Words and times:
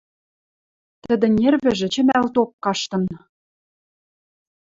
Тӹдӹн 1.03 1.31
нервӹжӹ 1.39 1.87
чӹмӓлток 1.93 2.49
каштын. 2.63 3.03